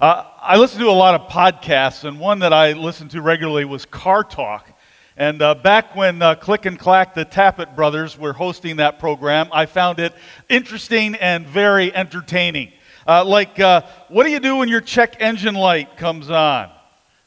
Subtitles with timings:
[0.00, 3.64] Uh, I listen to a lot of podcasts, and one that I listened to regularly
[3.64, 4.68] was Car Talk.
[5.16, 9.48] And uh, back when uh, Click and Clack, the Tappet brothers, were hosting that program,
[9.52, 10.12] I found it
[10.48, 12.72] interesting and very entertaining.
[13.06, 16.72] Uh, like, uh, what do you do when your check engine light comes on?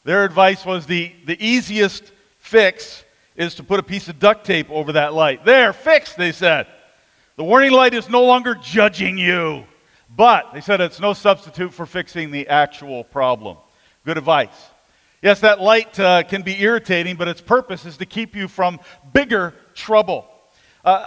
[0.04, 3.02] Their advice was the, the easiest fix
[3.34, 5.46] is to put a piece of duct tape over that light.
[5.46, 6.66] There, fixed, they said.
[7.36, 9.64] The warning light is no longer judging you.
[10.18, 13.56] But they said it's no substitute for fixing the actual problem.
[14.04, 14.48] Good advice.
[15.22, 18.80] Yes, that light uh, can be irritating, but its purpose is to keep you from
[19.12, 20.26] bigger trouble.
[20.84, 21.06] Uh,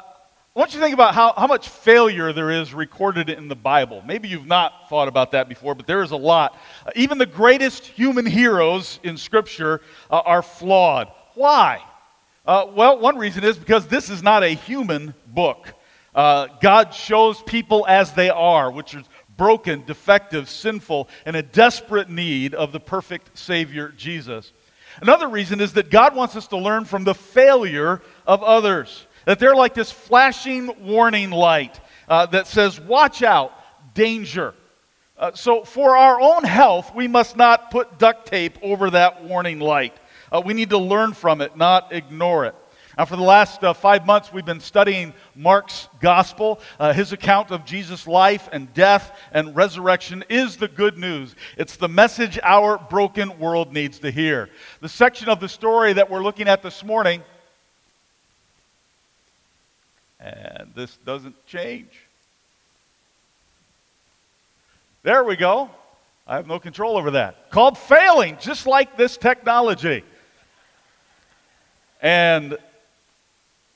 [0.55, 3.55] I want you to think about how, how much failure there is recorded in the
[3.55, 4.01] Bible.
[4.07, 6.57] Maybe you've not thought about that before, but there is a lot.
[6.85, 11.11] Uh, even the greatest human heroes in Scripture uh, are flawed.
[11.33, 11.83] Why?
[12.45, 15.73] Uh, well, one reason is because this is not a human book.
[16.13, 19.05] Uh, God shows people as they are, which is
[19.37, 24.51] broken, defective, sinful, and a desperate need of the perfect Savior, Jesus.
[25.01, 29.07] Another reason is that God wants us to learn from the failure of others.
[29.25, 33.53] That they're like this flashing warning light uh, that says, Watch out,
[33.93, 34.53] danger.
[35.17, 39.59] Uh, so, for our own health, we must not put duct tape over that warning
[39.59, 39.95] light.
[40.31, 42.55] Uh, we need to learn from it, not ignore it.
[42.97, 46.59] Now, for the last uh, five months, we've been studying Mark's gospel.
[46.77, 51.33] Uh, his account of Jesus' life and death and resurrection is the good news.
[51.57, 54.49] It's the message our broken world needs to hear.
[54.81, 57.23] The section of the story that we're looking at this morning,
[60.19, 61.89] and this doesn't change.
[65.03, 65.69] There we go.
[66.27, 67.49] I have no control over that.
[67.51, 70.03] Called failing, just like this technology.
[72.01, 72.57] And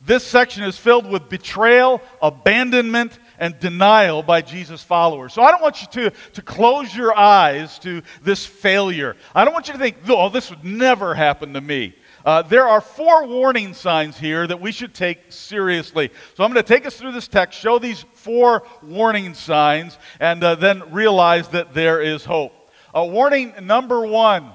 [0.06, 5.34] this section is filled with betrayal, abandonment, and denial by Jesus' followers.
[5.34, 9.16] So I don't want you to, to close your eyes to this failure.
[9.34, 11.96] I don't want you to think, oh, this would never happen to me.
[12.24, 16.12] Uh, there are four warning signs here that we should take seriously.
[16.36, 20.44] So I'm going to take us through this text, show these four warning signs, and
[20.44, 22.54] uh, then realize that there is hope.
[22.96, 24.52] Uh, warning number one,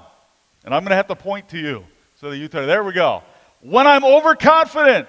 [0.63, 1.85] and I'm going to have to point to you
[2.15, 2.65] so that you tell.
[2.65, 3.23] There we go.
[3.59, 5.07] When I'm overconfident.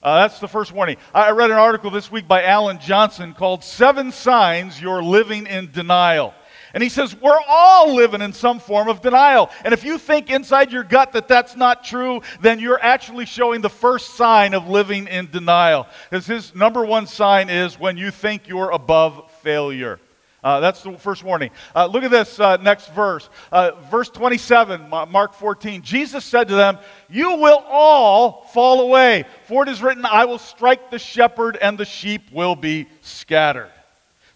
[0.00, 0.96] Uh, that's the first warning.
[1.12, 5.72] I read an article this week by Alan Johnson called Seven Signs You're Living in
[5.72, 6.34] Denial.
[6.72, 9.50] And he says, We're all living in some form of denial.
[9.64, 13.60] And if you think inside your gut that that's not true, then you're actually showing
[13.60, 15.88] the first sign of living in denial.
[16.08, 19.98] Because his number one sign is when you think you're above failure.
[20.42, 21.50] Uh, that's the first warning.
[21.74, 23.28] Uh, look at this uh, next verse.
[23.50, 25.82] Uh, verse 27, Mark 14.
[25.82, 26.78] Jesus said to them,
[27.08, 31.76] You will all fall away, for it is written, I will strike the shepherd, and
[31.76, 33.72] the sheep will be scattered.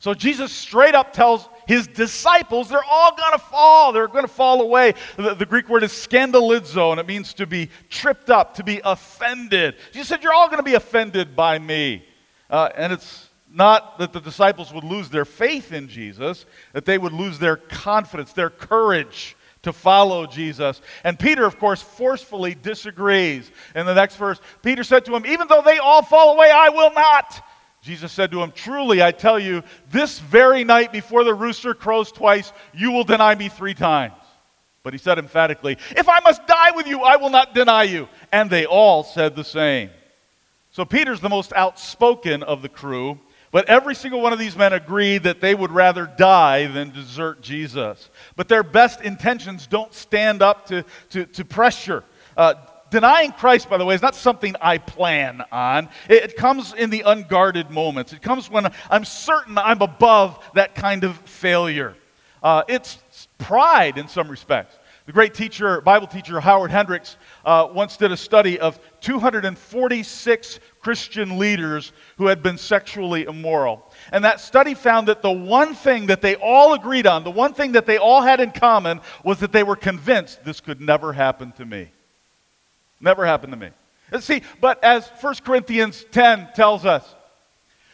[0.01, 3.93] So Jesus straight up tells his disciples they're all going to fall.
[3.93, 4.95] They're going to fall away.
[5.17, 8.81] The, the, Greek word is scandalizo, and it means to be tripped up, to be
[8.85, 9.77] offended.
[9.93, 12.05] Jesus said, You're all going to be offended by me.
[12.51, 16.99] Uh, and it's not that the disciples would lose their faith in Jesus, that they
[16.99, 20.81] would lose their confidence, their courage to follow Jesus.
[21.05, 23.51] And Peter, of course, forcefully disagrees.
[23.75, 26.71] In the next verse, Peter said to him, Even though they all fall away, I
[26.71, 27.43] will not.
[27.81, 32.13] Jesus said to him, Truly, I tell you, this very night before the rooster crows
[32.13, 34.15] twice, you will deny me three times.
[34.83, 38.09] But he said emphatically, If I must die with you, I will not deny you.
[38.33, 39.91] And they all said the same.
[40.71, 43.21] So Peter's the most outspoken of the crew.
[43.53, 47.43] But every single one of these men agreed that they would rather die than desert
[47.43, 48.09] Jesus.
[48.35, 52.03] But their best intentions don't stand up to, to, to pressure.
[52.35, 52.55] Uh,
[52.91, 55.91] denying Christ, by the way, is not something I plan on.
[56.09, 58.15] It, it, comes in the unguarded moments.
[58.15, 61.95] It comes when I'm certain I'm above that kind of failure.
[62.43, 64.79] Uh, it's pride in some respects.
[65.05, 71.39] The great teacher, Bible teacher Howard Hendricks, uh, once did a study of 246 Christian
[71.39, 73.85] leaders who had been sexually immoral.
[74.13, 77.53] And that study found that the one thing that they all agreed on, the one
[77.53, 81.13] thing that they all had in common, was that they were convinced this could never
[81.13, 81.91] happen to me.
[83.01, 83.71] Never happen to me.
[84.13, 87.05] And see, but as 1 Corinthians 10 tells us,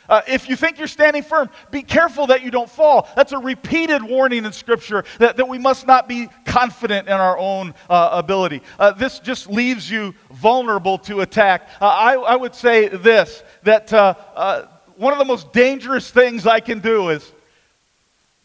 [0.09, 3.09] uh, if you think you're standing firm, be careful that you don't fall.
[3.15, 7.39] That's a repeated warning in Scripture that, that we must not be confident in our
[7.39, 8.63] own uh, ability.
[8.79, 11.69] Uh, this just leaves you vulnerable to attack.
[11.81, 14.63] Uh, I, I, would say this that uh, uh,
[14.97, 17.33] one of the most dangerous things I can do is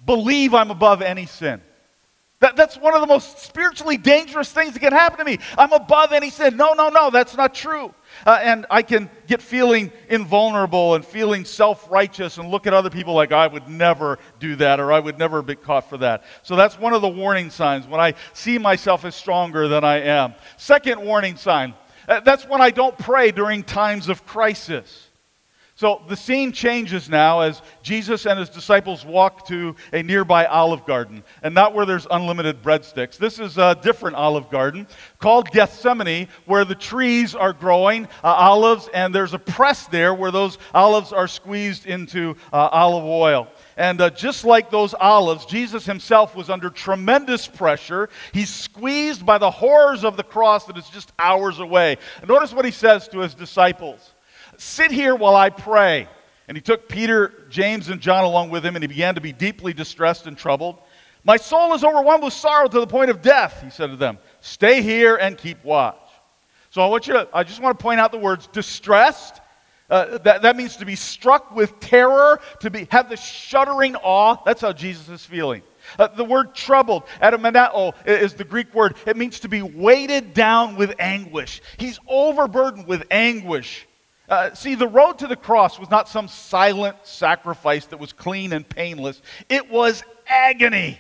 [0.06, 1.62] believe I'm above any sin.
[2.44, 5.40] That, that's one of the most spiritually dangerous things that can happen to me.
[5.58, 6.58] I'm above any sin.
[6.58, 7.94] No, no, no, that's not true.
[8.26, 12.90] Uh, and I can get feeling invulnerable and feeling self righteous and look at other
[12.90, 16.26] people like I would never do that or I would never be caught for that.
[16.42, 20.02] So that's one of the warning signs when I see myself as stronger than I
[20.02, 20.34] am.
[20.58, 21.74] Second warning sign
[22.10, 25.08] uh, that's when I don't pray during times of crisis.
[25.76, 30.86] So the scene changes now as Jesus and his disciples walk to a nearby olive
[30.86, 33.18] garden, and not where there's unlimited breadsticks.
[33.18, 34.88] This is a different olive garden
[35.18, 40.30] called Gethsemane, where the trees are growing uh, olives, and there's a press there where
[40.30, 43.48] those olives are squeezed into uh, olive oil.
[43.76, 48.10] And uh, just like those olives, Jesus himself was under tremendous pressure.
[48.32, 51.98] He's squeezed by the horrors of the cross that is just hours away.
[52.20, 54.13] And notice what he says to his disciples
[54.58, 56.08] Sit here while I pray.
[56.48, 59.32] And he took Peter, James, and John along with him, and he began to be
[59.32, 60.80] deeply distressed and troubled.
[61.24, 64.18] My soul is overwhelmed with sorrow to the point of death, he said to them.
[64.42, 65.96] Stay here and keep watch.
[66.70, 69.40] So I want you to, I just want to point out the words distressed.
[69.90, 74.38] Uh, that, that means to be struck with terror, to be, have the shuddering awe.
[74.44, 75.62] That's how Jesus is feeling.
[76.00, 78.96] Uh, the word troubled, adamanao, is the Greek word.
[79.06, 81.62] It means to be weighted down with anguish.
[81.78, 83.88] He's overburdened with anguish.
[84.30, 88.54] Uh, see, the road to the cross was not some silent sacrifice that was clean
[88.54, 91.00] and painless, it was agony.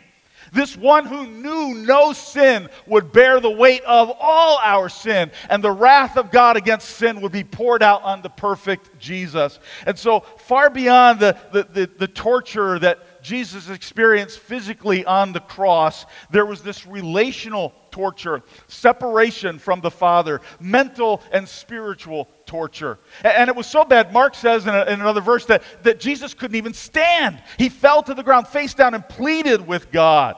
[0.51, 5.63] This one who knew no sin would bear the weight of all our sin, and
[5.63, 9.59] the wrath of God against sin would be poured out on the perfect Jesus.
[9.87, 15.39] And so, far beyond the, the, the, the torture that Jesus experienced physically on the
[15.39, 22.99] cross, there was this relational torture, separation from the Father, mental and spiritual torture.
[23.23, 26.33] And it was so bad, Mark says in, a, in, another verse that, that Jesus
[26.33, 27.41] couldn't even stand.
[27.57, 30.35] He fell to the ground face down and pleaded with God.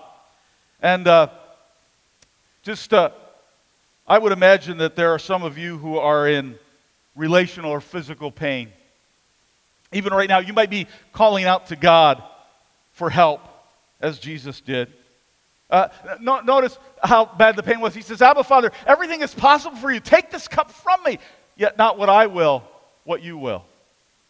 [0.82, 1.30] And uh,
[2.64, 3.10] just, uh,
[4.08, 6.58] I would imagine that there are some of you who are in
[7.16, 8.70] relational or physical pain.
[9.92, 12.22] Even right now, you might be calling out to God
[12.92, 13.42] for help,
[14.02, 14.92] as Jesus did.
[15.70, 15.88] Uh,
[16.22, 17.96] no, notice how bad the pain was.
[17.96, 20.00] He says, Abba, Father, everything is possible for you.
[20.00, 21.18] Take this cup from me,
[21.56, 22.64] yet not what I will,
[23.04, 23.66] what you will.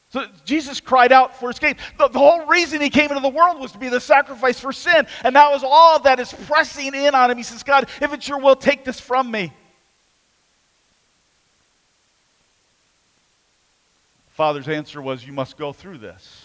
[0.10, 1.78] So Jesus cried out for escape.
[1.98, 4.72] The, the, whole reason he came into the world was to be the sacrifice for
[4.72, 5.08] sin.
[5.24, 7.38] And that was all that is pressing in on him.
[7.38, 9.52] He says, God, if it's your will, take this from me.
[14.30, 16.45] Father's answer was, You must go through this.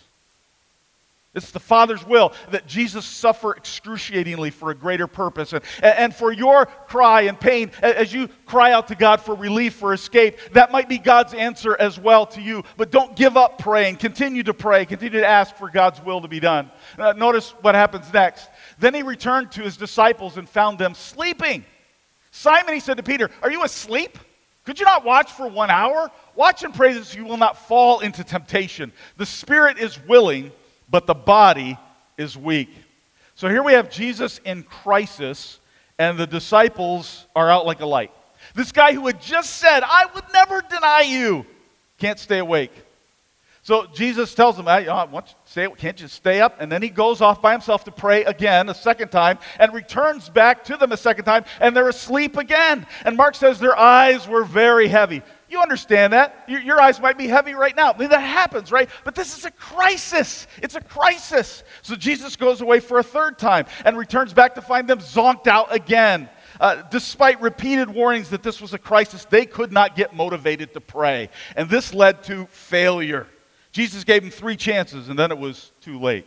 [1.32, 5.53] It's the Father's will that Jesus suffer excruciatingly for a greater purpose.
[5.53, 9.75] And, and for your cry and pain, as you cry out to God for relief,
[9.75, 12.65] for escape, that might be God's answer as well to you.
[12.77, 13.97] But don't give up praying.
[13.97, 14.85] Continue to pray.
[14.85, 16.69] Continue to ask for God's will to be done.
[16.99, 18.49] Uh, notice what happens next.
[18.81, 21.65] Then he returned to his disciples and found them sleeping.
[22.33, 24.19] Simon, he said to Peter, Are you asleep?
[24.65, 26.11] Could you not watch for one hour?
[26.35, 28.93] Watch and pray that you will not fall into temptation.
[29.17, 30.50] The spirit is willing
[30.91, 31.79] but the body
[32.19, 32.71] is weak.
[33.35, 35.61] So here we have Jesus in crisis,
[35.99, 38.13] and the disciples are out like a light.
[38.55, 41.47] This guy who had just said, I would never deny you,
[41.99, 42.73] can't stay awake.
[43.63, 45.07] So Jesus tells him, hey, uh,
[45.45, 46.57] stay, can't you stay up?
[46.61, 50.31] And then he goes off by himself to pray again a second time and returns
[50.31, 52.87] back to them a second time, and they're asleep again.
[53.05, 55.23] And Mark says their eyes were very heavy.
[55.50, 56.44] You understand that.
[56.47, 57.93] Your, your, eyes might be heavy right now.
[57.93, 58.88] I mean, that happens, right?
[59.02, 60.47] But this is a crisis.
[60.62, 61.64] It's a crisis.
[61.82, 65.49] So Jesus goes away for a third time and returns back to find them zonked
[65.49, 66.28] out again.
[66.61, 70.80] Uh, despite repeated warnings that this was a crisis, they could not get motivated to
[70.80, 71.28] pray.
[71.57, 73.26] And this led to failure.
[73.73, 76.26] Jesus gave them three chances, and then it was too late.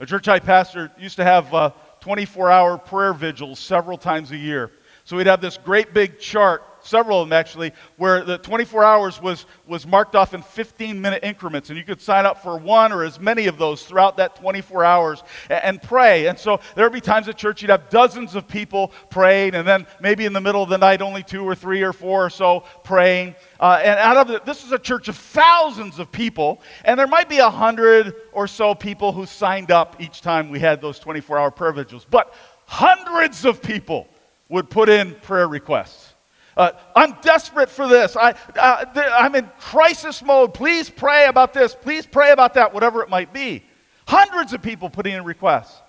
[0.00, 4.36] A church I pastor used to have 24 uh, hour prayer vigils several times a
[4.36, 4.72] year.
[5.04, 9.20] So we'd have this great big chart several of them actually, where the 24 hours
[9.20, 11.70] was, was marked off in 15 minute increments.
[11.70, 14.84] And you could sign up for one or as many of those throughout that 24
[14.84, 16.26] hours and, and pray.
[16.26, 19.66] And so there would be times at church you'd have dozens of people praying, and
[19.66, 22.30] then maybe in the middle of the night, only two or three or four or
[22.30, 23.34] so praying.
[23.58, 27.06] Uh, and out of it, this is a church of thousands of people, and there
[27.06, 30.98] might be a hundred or so people who signed up each time we had those
[30.98, 32.06] 24 hour prayer vigils.
[32.08, 32.34] But
[32.66, 34.08] hundreds of people
[34.48, 36.13] would put in prayer requests.
[36.56, 38.16] Uh, I'm desperate for this.
[38.16, 40.54] I, uh, th- I'm in crisis mode.
[40.54, 41.74] Please pray about this.
[41.74, 43.64] Please pray about that, whatever it might be.
[44.06, 45.80] Hundreds of people putting in requests.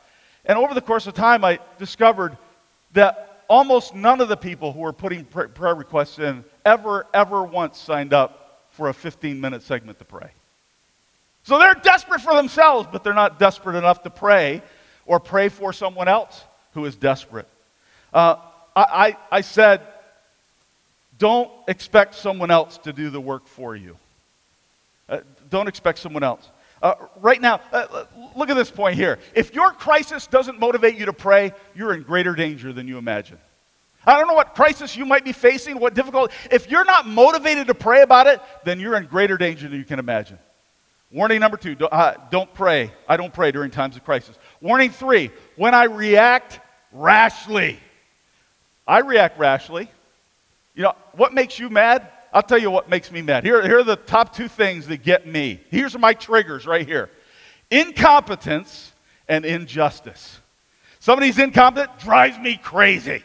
[0.45, 2.38] And over the course of time, I discovered
[2.93, 7.43] that almost none of the people who were putting pr- prayer requests in ever, ever
[7.43, 10.31] once signed up for a 15 minute segment to pray.
[11.43, 14.63] So they're desperate for themselves, but they're not desperate enough to pray
[15.05, 16.43] or pray for someone else
[16.74, 17.48] who is desperate.
[18.12, 18.38] Uh,
[18.75, 19.81] I, I, I said,
[21.17, 23.98] don't expect someone else to do the work for you.
[25.07, 25.19] Uh,
[25.50, 26.50] don't expect someone else.
[26.81, 28.05] Uh, right now, uh,
[28.36, 29.17] look at this point here.
[29.34, 33.38] If your crisis doesn't motivate you to pray, you're in greater danger than you imagine.
[34.05, 36.34] I don't know what crisis you might be facing, what difficulty.
[36.51, 39.86] If you're not motivated to pray about it, then you're in greater danger than you
[39.86, 40.38] can imagine.
[41.12, 42.91] Warning number two don't, uh, don't pray.
[43.07, 44.38] I don't pray during times of crisis.
[44.62, 46.60] Warning three when I react
[46.91, 47.79] rashly.
[48.88, 49.89] I react rashly.
[50.75, 52.10] You know, what makes you mad?
[52.34, 53.46] I'll tell you what makes me mad.
[53.46, 55.62] Here, here are the top two things that get me.
[55.72, 57.10] Here's my triggers right here
[57.72, 58.91] incompetence
[59.27, 60.39] and injustice.
[61.00, 63.24] Somebody's incompetent drives me crazy.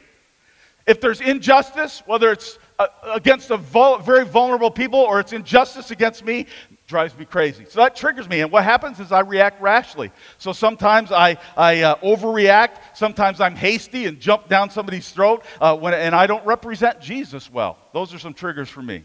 [0.87, 6.25] If there's injustice, whether it's uh, against a very vulnerable people or it's injustice against
[6.25, 6.47] me,
[6.91, 7.65] drives me crazy.
[7.69, 8.41] So that triggers me.
[8.41, 10.11] And what happens is I react rashly.
[10.37, 12.79] So sometimes I, I uh, overreact.
[12.95, 15.45] Sometimes I'm hasty and jump down somebody's throat.
[15.61, 17.79] Uh, when, and I don't represent Jesus well.
[17.95, 19.05] Those are some triggers for me.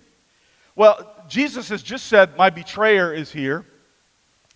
[0.76, 3.66] Well, Jesus has just said, My betrayer is here.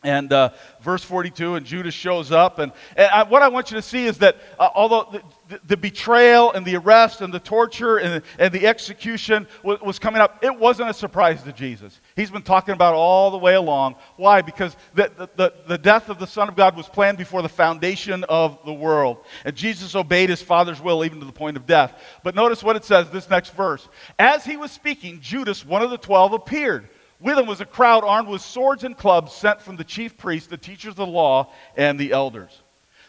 [0.04, 2.60] And uh, verse 42, and Judas shows up.
[2.60, 5.62] And, and I, what I want you to see is that uh, although the, the,
[5.68, 10.22] the, betrayal and the arrest and the torture and, and the execution was, was, coming
[10.22, 12.00] up, it wasn't a surprise to Jesus.
[12.20, 13.96] He's been talking about all the way along.
[14.18, 14.42] Why?
[14.42, 18.26] Because the, the, the death of the Son of God was planned before the foundation
[18.26, 19.20] of the world.
[19.46, 21.94] And Jesus obeyed his Father's will even to the point of death.
[22.22, 23.88] But notice what it says, this next verse.
[24.20, 26.90] As he was speaking, Judas, one of the twelve, appeared
[27.22, 30.50] with him was a crowd armed with swords and clubs sent from the chief priests,
[30.50, 32.62] the teachers of the law, and the elders.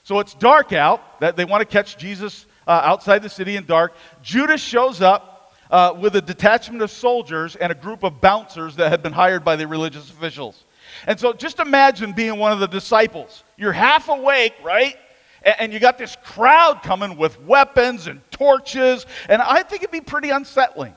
[0.05, 1.21] So it's dark out.
[1.21, 3.93] That they want to catch Jesus uh, outside the city in dark.
[4.23, 5.30] Judas shows up
[5.71, 9.45] uh, with a detachment of soldiers and a group of bouncers that had been hired
[9.45, 10.65] by the religious officials.
[11.07, 13.45] And so just imagine being one of the disciples.
[13.57, 14.97] You're half awake, right?
[15.43, 20.01] And you got this crowd coming with weapons and torches, and I think it'd be
[20.01, 20.95] pretty unsettling.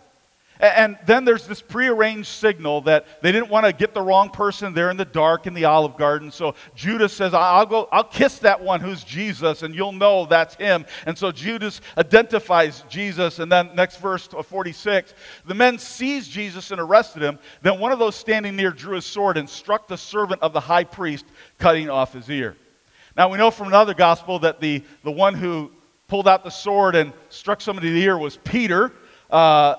[0.63, 4.73] And then there's this prearranged signal that they didn't want to get the wrong person
[4.73, 6.31] there in the dark in the Olive Garden.
[6.31, 10.55] So Judas says, I'll go, I'll kiss that one who's Jesus, and you'll know that's
[10.55, 10.85] him.
[11.05, 13.39] And so Judas identifies Jesus.
[13.39, 15.13] And then next verse 46,
[15.45, 17.39] the men seized Jesus and arrested him.
[17.61, 20.61] Then one of those standing near drew his sword and struck the servant of the
[20.61, 21.25] high priest,
[21.57, 22.55] cutting off his ear.
[23.17, 25.73] Now we know from another gospel that the, the one who
[26.07, 28.93] pulled out the sword and struck somebody in the ear was Peter.
[29.29, 29.75] Uh,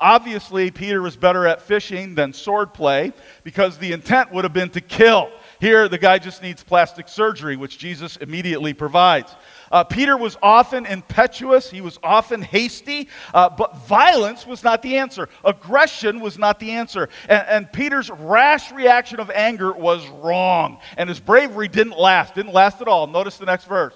[0.00, 3.12] Obviously, Peter was better at fishing than swordplay
[3.42, 5.30] because the intent would have been to kill.
[5.60, 9.34] Here, the guy just needs plastic surgery, which Jesus immediately provides.
[9.72, 14.98] Uh, Peter was often impetuous, he was often hasty, uh, but violence was not the
[14.98, 15.28] answer.
[15.44, 17.08] Aggression was not the answer.
[17.28, 20.78] And, and Peter's rash reaction of anger was wrong.
[20.96, 23.08] And his bravery didn't last, didn't last at all.
[23.08, 23.94] Notice the next verse.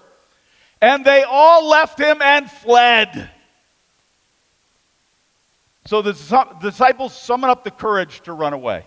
[0.80, 3.30] And they all left him and fled.
[5.86, 6.12] So the
[6.60, 8.84] disciples summon up the courage to run away.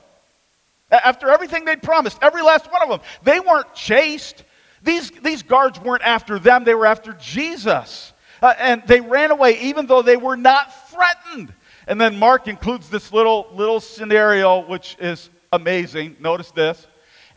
[0.91, 4.43] After everything they'd promised, every last one of them, they weren't chased.
[4.83, 8.13] These, these guards weren't after them, they were after Jesus.
[8.41, 11.53] Uh, and they ran away even though they were not threatened.
[11.87, 16.17] And then Mark includes this little, little scenario, which is amazing.
[16.19, 16.85] Notice this.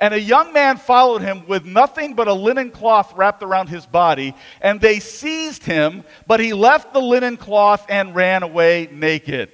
[0.00, 3.84] And a young man followed him with nothing but a linen cloth wrapped around his
[3.84, 4.34] body.
[4.60, 9.50] And they seized him, but he left the linen cloth and ran away naked.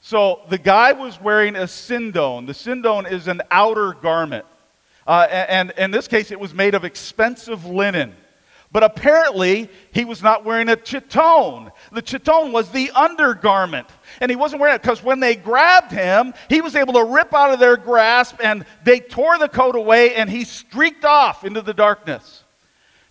[0.00, 2.46] So the guy was wearing a sindone.
[2.46, 4.44] The sindone is an outer garment.
[5.06, 8.14] Uh, and, and in this case, it was made of expensive linen.
[8.72, 11.72] But apparently, he was not wearing a chiton.
[11.90, 13.88] The chiton was the undergarment.
[14.20, 17.34] And he wasn't wearing it because when they grabbed him, he was able to rip
[17.34, 21.62] out of their grasp and they tore the coat away and he streaked off into
[21.62, 22.44] the darkness.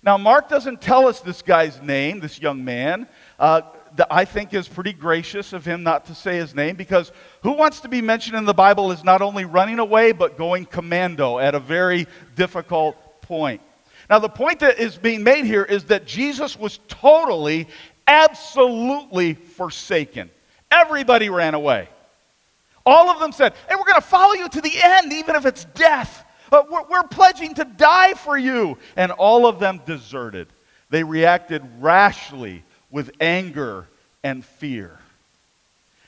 [0.02, 3.08] Now, Mark doesn't tell us this guy's name, this young man.
[3.38, 3.62] Uh,
[3.96, 7.12] that I think is pretty gracious of him not to say his name because
[7.42, 10.66] who wants to be mentioned in the Bible is not only running away but going
[10.66, 13.62] commando at a very difficult point.
[14.10, 17.68] Now, the point that is being made here is that Jesus was totally,
[18.08, 20.32] absolutely forsaken.
[20.72, 21.90] Everybody ran away.
[22.86, 25.46] All of them said, Hey, we're going to follow you to the end, even if
[25.46, 26.26] it's death.
[26.52, 28.80] Uh, we're, we're pledging to die for you.
[28.96, 30.48] And all of them deserted.
[30.90, 33.86] They reacted rashly with anger
[34.24, 34.98] and fear.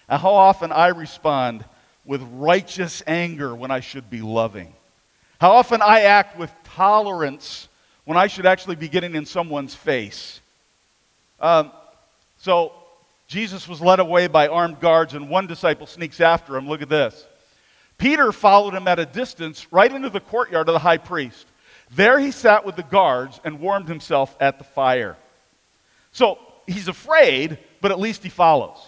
[0.09, 1.63] And how often I respond
[2.03, 4.73] with righteous anger when I should be loving.
[5.39, 7.67] How often I act with tolerance
[8.05, 10.39] when I should actually be getting in someone's face.
[11.39, 11.71] Um,
[12.37, 12.73] so
[13.27, 16.67] Jesus was led away by armed guards, and one disciple sneaks after him.
[16.67, 17.25] Look at this.
[17.97, 21.45] Peter followed him at a distance right into the courtyard of the high priest.
[21.91, 25.17] There he sat with the guards and warmed himself at the fire.
[26.11, 28.79] So he's afraid, but at least he follows.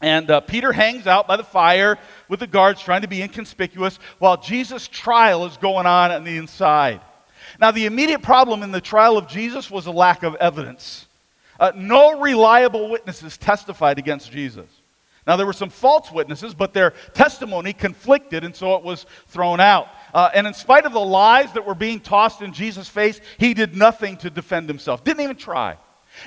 [0.00, 1.98] And uh, Peter hangs out by the fire
[2.28, 6.36] with the guards, trying to be inconspicuous, while Jesus' trial is going on on the
[6.36, 7.00] inside.
[7.58, 11.06] Now, the immediate problem in the trial of Jesus was a lack of evidence.
[11.58, 14.66] Uh, no reliable witnesses testified against Jesus.
[15.26, 19.60] Now, there were some false witnesses, but their testimony conflicted, and so it was thrown
[19.60, 19.88] out.
[20.14, 23.52] Uh, and in spite of the lies that were being tossed in Jesus' face, he
[23.52, 25.76] did nothing to defend himself, didn't even try.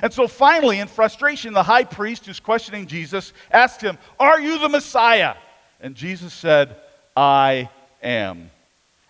[0.02, 4.60] And so finally, in frustration, the high priest who's questioning Jesus asked him, Are you
[4.60, 5.36] the Messiah?
[5.80, 6.76] And Jesus said,
[7.16, 7.70] I
[8.04, 8.52] am.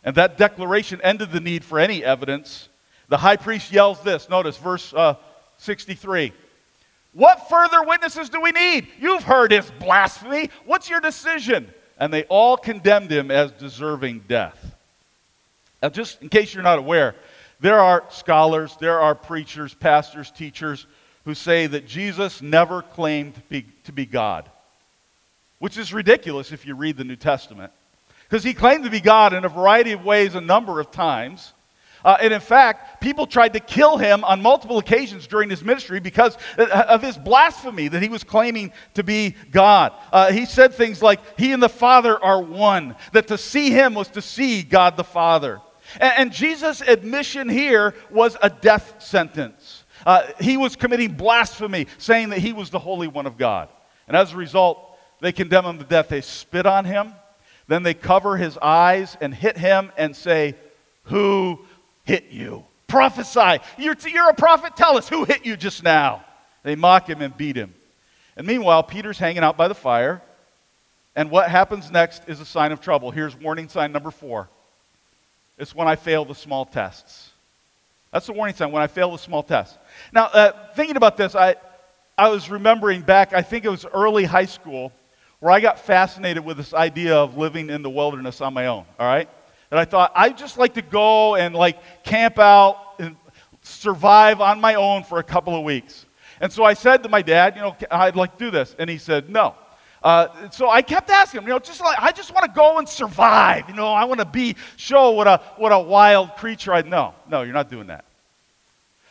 [0.04, 2.70] And that declaration ended the need for any evidence.
[3.08, 4.30] The high priest yells this.
[4.30, 5.16] Notice verse uh,
[5.58, 6.34] 63.
[7.14, 8.88] What further witnesses do we need?
[9.00, 10.50] You've heard his blasphemy.
[10.66, 11.72] What's your decision?
[12.00, 14.76] And they all condemned him as deserving death.
[15.84, 17.16] Now, just in case you're not aware,
[17.60, 20.88] there are scholars, there are preachers, pastors, teachers
[21.26, 24.50] who say that Jesus never claimed to be, to be God,
[25.60, 27.72] which is ridiculous if you read the New Testament.
[28.32, 31.52] Because he claimed to be God in a variety of ways a number of times.
[32.02, 36.00] Uh, and in fact, people tried to kill him on multiple occasions during his ministry
[36.00, 39.92] because of his blasphemy that he was claiming to be God.
[40.14, 43.96] Uh, he said things like, He and the Father are one, that to see him
[43.96, 45.60] was to see God the Father.
[46.00, 49.84] And, and Jesus' admission here was a death sentence.
[50.06, 53.68] Uh, he was committing blasphemy, saying that he was the Holy One of God.
[54.08, 56.08] And as a result, they condemn him to death.
[56.08, 57.14] They spit on him,
[57.72, 60.56] then they cover his eyes and hit him and say,
[61.06, 61.60] Who
[62.04, 62.66] hit you?
[62.88, 63.64] Prophesy.
[63.78, 64.76] You're, you're a prophet.
[64.76, 66.26] Tell us who hit you just now.
[66.64, 67.74] They mock him and beat him.
[68.36, 70.22] And meanwhile, Peter's hanging out by the fire.
[71.16, 73.12] And what happens next is a sign of trouble.
[73.12, 74.50] Here's warning sign number four.
[75.58, 77.30] It's when I fail the small tests.
[78.12, 79.78] That's the warning sign when I fail the small tests.
[80.12, 81.56] Now, uh, thinking about this, I,
[82.18, 84.92] I was remembering back, I think it was early high school,
[85.42, 88.86] where I got fascinated with this idea of living in the wilderness on my own,
[88.98, 89.28] all right?
[89.72, 93.18] And I thought, I'd just like to go and like camp out and
[93.64, 96.06] survive on my own for a couple of weeks.
[96.40, 98.76] And so I said to my dad, you know, I'd like to do this.
[98.78, 99.56] And he said, no.
[100.04, 102.78] Uh, so I kept asking him, you know, just like I just want to go
[102.78, 103.68] and survive.
[103.68, 107.14] You know, I want to be show what a what a wild creature I know.
[107.30, 108.06] No, you're not doing that.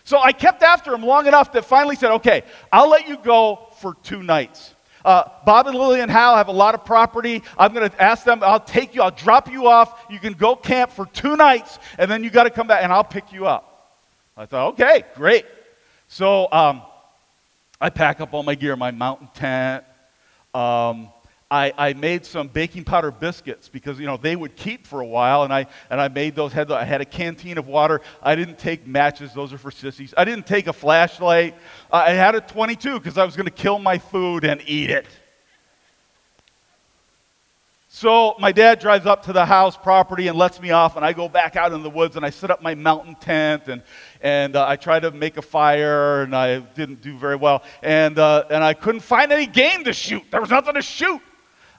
[0.03, 3.69] So I kept after him long enough that finally said, okay, I'll let you go
[3.81, 4.75] for two nights.
[5.05, 7.43] Uh, Bob and and Hal have a lot of property.
[7.59, 10.05] I'm going to ask them, I'll take you, I'll drop you off.
[10.11, 12.93] You can go camp for two nights, and then you got to come back, and
[12.93, 13.99] I'll pick you up.
[14.37, 15.45] I thought, okay, great.
[16.09, 16.83] So um,
[17.81, 19.85] I pack up all my gear, my mountain tent,
[20.55, 21.09] um,
[21.51, 25.07] I, I, made some baking powder biscuits because you know they would keep for a
[25.07, 26.53] while, and I and I made those.
[26.53, 28.01] Had I had a canteen of water.
[28.23, 30.15] I didn't take matches; those are for sissies.
[30.17, 31.57] I didn't take a flashlight.
[31.93, 35.07] I had a 22 because I was going to kill my food and eat it.
[37.93, 41.13] So my dad drives up to the house property and lets me off, and I
[41.13, 43.83] go back out in the woods and I set up my mountain tent and,
[44.21, 47.65] and uh, I try to make a fire and I didn't do very well.
[47.83, 50.23] And, uh, and I couldn't find any game to shoot.
[50.31, 51.21] There was nothing to shoot.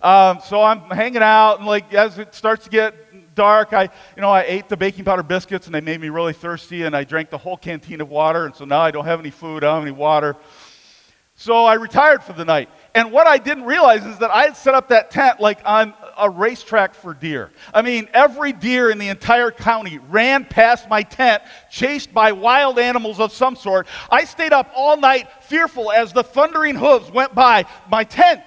[0.01, 4.21] Um, so I'm hanging out and like as it starts to get dark, I, you
[4.21, 7.03] know, I ate the baking powder biscuits and they made me really thirsty and I
[7.03, 8.45] drank the whole canteen of water.
[8.45, 10.35] And so now I don't have any food, I don't have any water.
[11.35, 12.69] So I retired for the night.
[12.93, 15.93] And what I didn't realize is that I had set up that tent like on
[16.17, 17.51] a racetrack for deer.
[17.73, 22.77] I mean, every deer in the entire county ran past my tent, chased by wild
[22.77, 23.87] animals of some sort.
[24.09, 28.41] I stayed up all night, fearful as the thundering hooves went by my tent.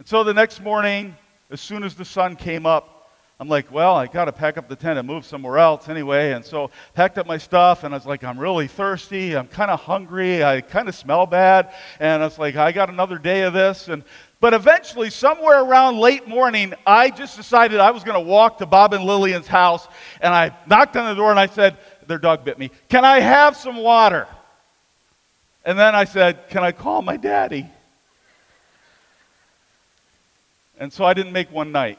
[0.00, 1.14] And so the next morning,
[1.50, 4.66] as soon as the sun came up, I'm like, well, I got to pack up
[4.66, 6.32] the tent and move somewhere else anyway.
[6.32, 9.36] And so packed up my stuff, and I was like, I'm really thirsty.
[9.36, 10.42] I'm kind of hungry.
[10.42, 11.74] I kind of smell bad.
[11.98, 13.88] And I was like, I got another day of this.
[13.88, 14.02] And
[14.40, 18.64] but eventually, somewhere around late morning, I just decided I was going to walk to
[18.64, 19.86] Bob and Lillian's house.
[20.22, 22.70] And I knocked on the door and I said, their dog bit me.
[22.88, 24.26] Can I have some water?
[25.62, 27.70] And then I said, Can I call my daddy?
[30.80, 31.98] And so I didn't make one night.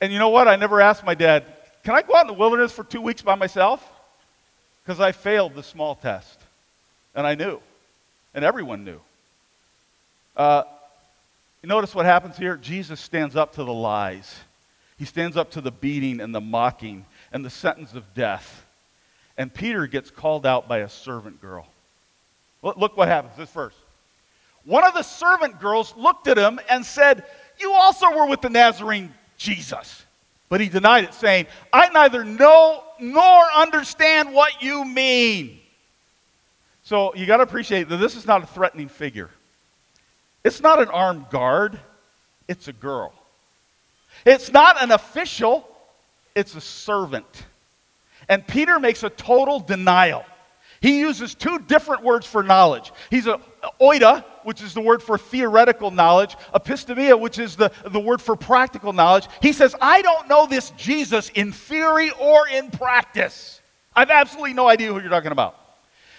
[0.00, 0.48] And you know what?
[0.48, 1.44] I never asked my dad,
[1.84, 3.86] can I go out in the wilderness for two weeks by myself?
[4.82, 6.40] Because I failed the small test.
[7.14, 7.60] And I knew.
[8.34, 9.00] And everyone knew.
[10.36, 10.62] Uh,
[11.62, 12.56] you notice what happens here?
[12.56, 14.34] Jesus stands up to the lies.
[14.98, 18.64] He stands up to the beating and the mocking and the sentence of death.
[19.36, 21.66] And Peter gets called out by a servant girl.
[22.62, 23.74] Look what happens, this verse.
[24.64, 27.24] One of the servant girls looked at him and said,
[27.60, 30.04] You also were with the Nazarene Jesus.
[30.48, 35.60] But he denied it, saying, I neither know nor understand what you mean.
[36.84, 39.30] So you got to appreciate that this is not a threatening figure.
[40.42, 41.78] It's not an armed guard,
[42.48, 43.12] it's a girl.
[44.24, 45.68] It's not an official,
[46.34, 47.44] it's a servant.
[48.28, 50.24] And Peter makes a total denial.
[50.80, 52.92] He uses two different words for knowledge.
[53.10, 53.40] He's a
[53.80, 58.36] oida, which is the word for theoretical knowledge, epistamai, which is the, the word for
[58.36, 59.26] practical knowledge.
[59.42, 63.60] He says, I don't know this Jesus in theory or in practice.
[63.94, 65.56] I have absolutely no idea who you're talking about.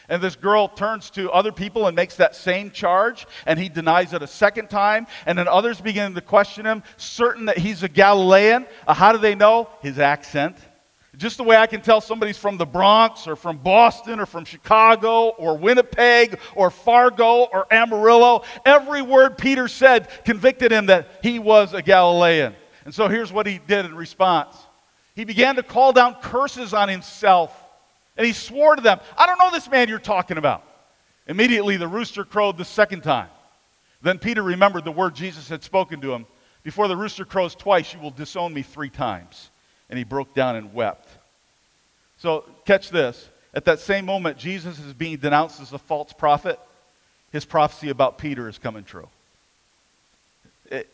[0.09, 4.11] And this girl turns to other people and makes that same charge, and he denies
[4.11, 5.05] it a second time.
[5.25, 8.65] And then others begin to question him, certain that he's a Galilean.
[8.87, 9.69] Uh, how do they know?
[9.81, 10.57] His accent.
[11.17, 14.45] Just the way I can tell somebody's from the Bronx or from Boston or from
[14.45, 18.43] Chicago or Winnipeg or Fargo or Amarillo.
[18.63, 22.55] Every word Peter said convicted him that he was a Galilean.
[22.85, 24.55] And so here's what he did in response
[25.15, 27.65] he began to call down curses on himself.
[28.15, 30.63] And he swore to them, I don't know this man you're talking about.
[31.27, 33.29] Immediately the rooster crowed the second time.
[34.01, 36.25] Then Peter remembered the word Jesus had spoken to him
[36.63, 39.51] Before the rooster crows twice, you will disown me three times.
[39.89, 41.09] And he broke down and wept.
[42.17, 43.29] So, catch this.
[43.53, 46.59] At that same moment, Jesus is being denounced as a false prophet.
[47.31, 49.07] His prophecy about Peter is coming true.
[50.65, 50.89] It,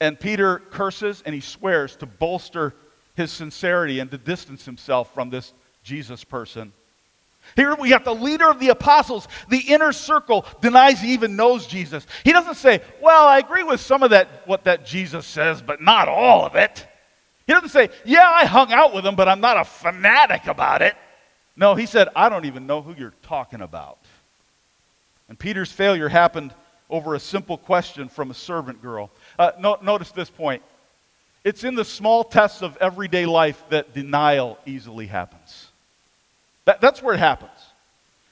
[0.00, 2.74] and Peter curses and he swears to bolster
[3.16, 5.52] his sincerity and to distance himself from this
[5.82, 6.72] Jesus person.
[7.56, 11.66] Here we got the leader of the apostles, the inner circle, denies he even knows
[11.66, 12.06] Jesus.
[12.24, 15.80] He doesn't say, Well, I agree with some of that, what that Jesus says, but
[15.80, 16.86] not all of it.
[17.48, 20.82] He doesn't say, Yeah, I hung out with him, but I'm not a fanatic about
[20.82, 20.94] it.
[21.56, 23.98] No, he said, I don't even know who you're talking about.
[25.30, 26.54] And Peter's failure happened
[26.90, 29.10] over a simple question from a servant girl.
[29.38, 30.62] Uh, no, notice this point.
[31.42, 35.68] It's in the small tests of everyday life that denial easily happens.
[36.66, 37.50] That, that's where it happens.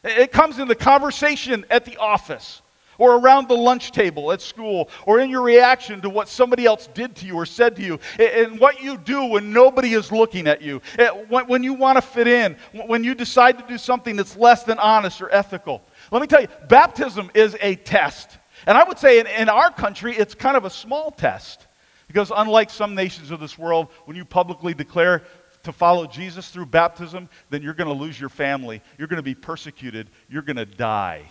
[0.04, 2.60] It comes in the conversation at the office
[2.98, 6.88] or around the lunch table at school, or in your reaction to what somebody else
[6.94, 10.46] did to you or said to you, and what you do when nobody is looking
[10.46, 10.80] at you,
[11.28, 12.56] when you want to fit in,
[12.86, 15.82] when you decide to do something that's less than honest or ethical.
[16.10, 18.38] Let me tell you, baptism is a test.
[18.66, 21.66] And I would say in, in our country, it's kind of a small test.
[22.06, 25.24] Because unlike some nations of this world, when you publicly declare
[25.64, 28.80] to follow Jesus through baptism, then you're going to lose your family.
[28.98, 30.10] You're going to be persecuted.
[30.28, 31.26] You're going to die.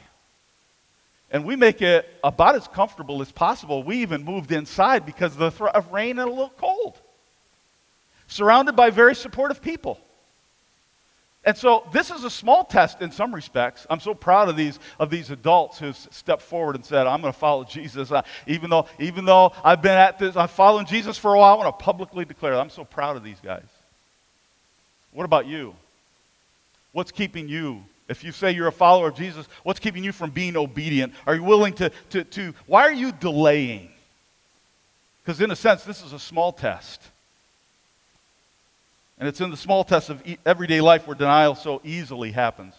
[1.31, 3.83] And we make it about as comfortable as possible.
[3.83, 6.99] We even moved inside because of the threat of rain and a little cold.
[8.27, 9.99] Surrounded by very supportive people.
[11.43, 13.85] And so this is a small test in some respects.
[13.87, 17.31] I'm so proud of these, of these adults who've stepped forward and said, I'm going
[17.31, 18.11] to follow Jesus.
[18.11, 21.53] Uh, even, though, even though I've been at this, I'm following Jesus for a while,
[21.53, 22.61] I want to publicly declare that.
[22.61, 23.65] I'm so proud of these guys.
[25.11, 25.75] What about you?
[26.93, 30.29] What's keeping you if you say you're a follower of Jesus, what's keeping you from
[30.29, 31.13] being obedient?
[31.25, 33.89] Are you willing to, to, to why are you delaying?
[35.23, 37.01] Because, in a sense, this is a small test.
[39.17, 42.75] And it's in the small test of everyday life where denial so easily happens.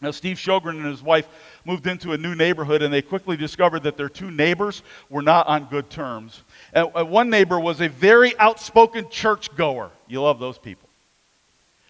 [0.00, 1.28] Now, Steve Sjogren and his wife
[1.66, 5.46] moved into a new neighborhood, and they quickly discovered that their two neighbors were not
[5.46, 6.42] on good terms.
[6.72, 9.90] And one neighbor was a very outspoken churchgoer.
[10.08, 10.88] You love those people.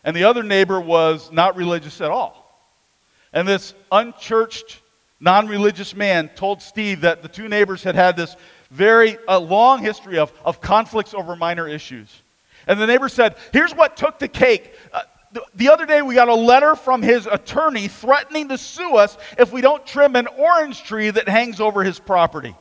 [0.05, 2.37] And the other neighbor was not religious at all.
[3.33, 4.81] And this unchurched,
[5.21, 8.37] non religious man told Steve that the two neighbors had had this
[8.71, 12.23] very long history of, of conflicts over minor issues.
[12.67, 14.75] And the neighbor said, Here's what took the cake.
[14.93, 15.03] Uh,
[15.55, 19.53] the other day, we got a letter from his attorney threatening to sue us if
[19.53, 22.55] we don't trim an orange tree that hangs over his property.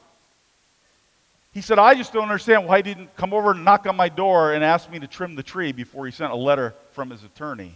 [1.60, 4.08] He said, I just don't understand why he didn't come over and knock on my
[4.08, 7.22] door and ask me to trim the tree before he sent a letter from his
[7.26, 7.76] attorney.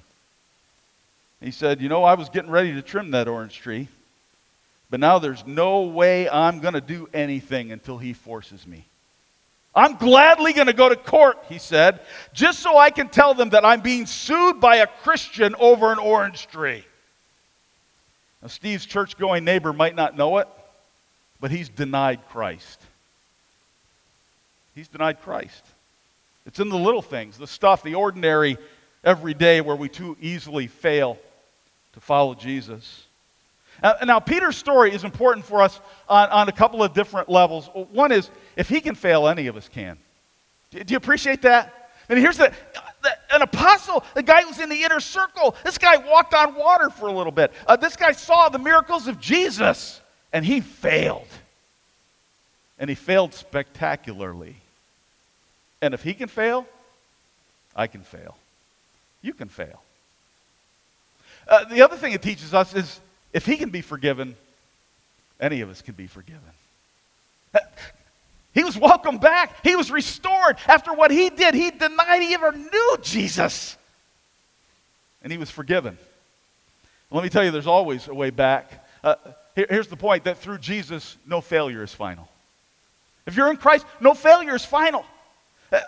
[1.42, 3.90] He said, You know, I was getting ready to trim that orange tree,
[4.90, 8.86] but now there's no way I'm going to do anything until he forces me.
[9.76, 12.00] I'm gladly going to go to court, he said,
[12.32, 16.00] just so I can tell them that I'm being sued by a Christian over an
[16.00, 16.86] orange tree.
[18.42, 20.48] Now, Steve's church going neighbor might not know it,
[21.42, 22.80] but he's denied Christ.
[24.76, 25.64] He's denied Christ.
[26.46, 28.58] It's in the little things, the stuff, the ordinary,
[29.04, 31.18] everyday where we too easily fail
[31.94, 33.06] to follow Jesus.
[34.06, 37.70] now, Peter's story is important for us on, on a couple of different levels.
[37.92, 39.98] One is, if he can fail, any of us can.
[40.72, 41.92] Do, do you appreciate that?
[42.10, 42.52] And here's the,
[43.02, 45.56] the, an apostle, the guy who's in the inner circle.
[45.64, 47.54] This guy walked on water for a little bit.
[47.66, 50.02] Uh, this guy saw the miracles of Jesus,
[50.34, 51.28] and he failed.
[52.78, 54.58] And he failed spectacularly.
[55.84, 56.66] And if he can fail,
[57.76, 58.38] I can fail.
[59.22, 59.82] You can fail.
[61.46, 63.02] Uh, the other thing it teaches us is
[63.34, 64.38] If he can be forgiven,
[65.42, 66.42] any of us can be forgiven.
[68.54, 69.64] He was welcomed back.
[69.64, 70.58] He was restored.
[70.68, 73.76] After what he did, he denied he ever knew Jesus.
[75.24, 75.98] And he was forgiven.
[77.10, 78.86] Let me tell you, there's always a way back.
[79.04, 79.16] Uh,
[79.56, 82.30] here, here's the point that through Jesus, no failure is final.
[83.26, 85.04] If you're in Christ, no failure is final.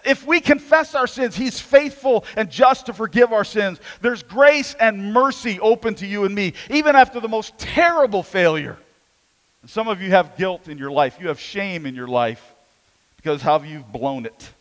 [0.03, 3.79] If we confess our sins, He's faithful and just to forgive our sins.
[4.01, 8.77] There's grace and mercy open to you and me, even after the most terrible failure.
[9.61, 12.53] And some of you have guilt in your life, you have shame in your life
[13.17, 14.51] because how you've blown it.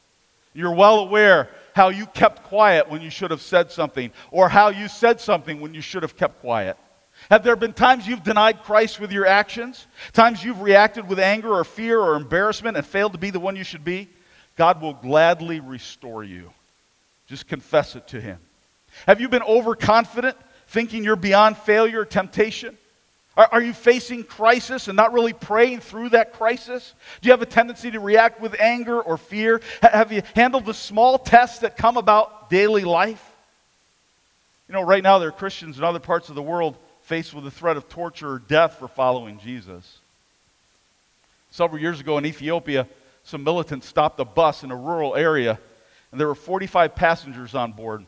[0.54, 4.68] You're well aware how you kept quiet when you should have said something, or how
[4.68, 6.76] you said something when you should have kept quiet.
[7.30, 9.86] Have there been times you've denied Christ with your actions?
[10.12, 13.56] Times you've reacted with anger or fear or embarrassment and failed to be the one
[13.56, 14.08] you should be?
[14.56, 16.50] God will gladly restore you.
[17.26, 18.38] Just confess it to Him.
[19.06, 20.36] Have you been overconfident,
[20.68, 22.76] thinking you're beyond failure or temptation?
[23.36, 26.94] Are, are, you facing crisis and not really praying through that crisis?
[27.20, 29.60] Do you have a tendency to react with anger or fear?
[29.82, 33.32] have you handled the small tests that come about daily life?
[34.68, 37.44] You know, right now there are Christians in other parts of the world faced with
[37.44, 39.98] the threat of torture or death for following Jesus.
[41.50, 42.86] Several years ago in Ethiopia,
[43.24, 45.58] some militants stopped a bus in a rural area,
[46.12, 48.06] and there were 45 passengers on board.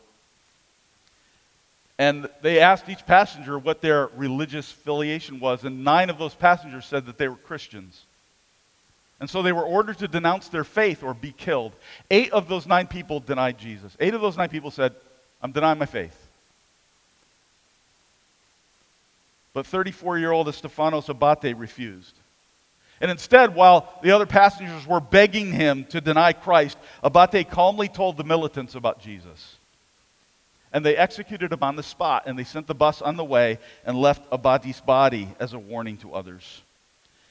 [1.99, 6.85] And they asked each passenger what their religious affiliation was, and nine of those passengers
[6.85, 8.05] said that they were Christians.
[9.19, 11.73] And so they were ordered to denounce their faith or be killed.
[12.11, 13.97] Eight of those nine people denied Jesus.
[13.99, 14.95] Eight of those nine people said,
[15.43, 16.27] I'm denying my faith.
[19.55, 22.13] But 34 year old Estefanos Abate refused.
[23.01, 28.17] And instead, while the other passengers were begging him to deny Christ, Abate calmly told
[28.17, 29.57] the militants about Jesus
[30.77, 33.59] and they executed him on the spot, and they sent the bus on the way
[33.87, 36.61] and left Abate's body as a warning to others.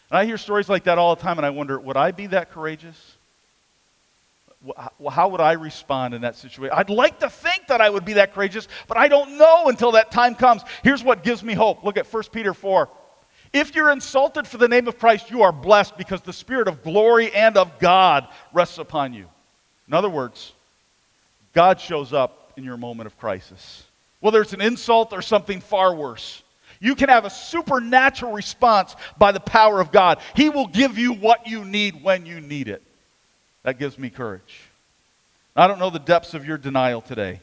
[0.10, 2.25] And I hear stories like that all the time, and I wonder, would I be
[2.28, 3.17] that courageous?
[5.12, 6.75] How would I respond in that situation?
[6.75, 9.91] I'd like to think that I would be that courageous, but I don't know until
[9.91, 10.63] that time comes.
[10.84, 11.84] Here's what gives me hope.
[11.84, 12.89] Look at 1 Peter 4.
[13.53, 16.84] If you're insulted for the name of Christ, you are blessed because the Spirit of
[16.84, 19.27] glory and of God rests upon you.
[19.88, 20.53] In other words,
[21.53, 23.84] God shows up in your moment of crisis.
[24.19, 26.43] Whether it's an insult or something far worse,
[26.79, 30.19] you can have a supernatural response by the power of God.
[30.36, 32.81] He will give you what you need when you need it.
[33.63, 34.62] That gives me courage.
[35.55, 37.39] I don't know the depths of your denial today.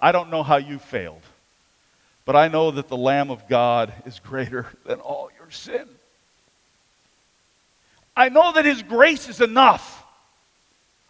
[0.00, 1.22] I don't know how you failed.
[2.24, 5.86] But I know that the Lamb of God is greater than all your sin.
[8.16, 10.04] I know that His grace is enough.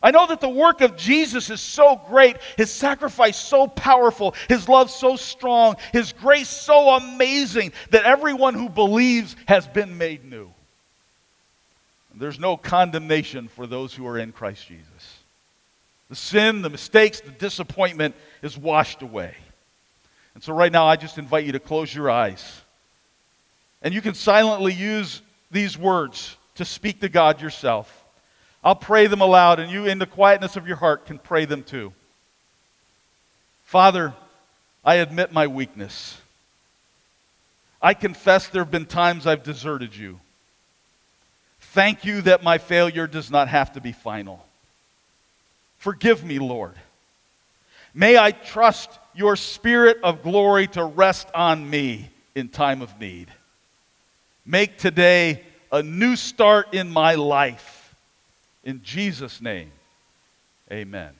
[0.05, 4.68] I know that the work of Jesus is so great, his sacrifice so powerful, his
[4.68, 10.53] love so strong, his grace so amazing that everyone who believes has been made new.
[12.14, 15.18] There's no condemnation for those who are in Christ Jesus.
[16.11, 19.35] The sin, the mistakes, the disappointment is washed away.
[20.35, 22.62] And so, right now, I just invite you to close your eyes.
[23.83, 28.05] And you can silently use these words to speak to God yourself.
[28.62, 31.62] I'll pray them aloud, and you, in the quietness of your heart, can pray them
[31.62, 31.92] too.
[33.64, 34.14] Father,
[34.85, 36.18] I admit my weakness.
[37.81, 40.20] I confess there have been times I've deserted you.
[41.61, 44.47] Thank you that my failure does not have to be final.
[45.77, 46.75] Forgive me, Lord.
[47.92, 53.29] May I trust your spirit of glory to rest on me in time of need.
[54.44, 57.74] Make today a new start in my life
[58.64, 59.70] in Jesus' name,
[60.72, 61.12] amen.